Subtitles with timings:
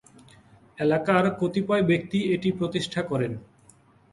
[0.77, 3.33] এলাকার কপিতয় ব্যক্তি এটি প্রতিষ্ঠা করেন।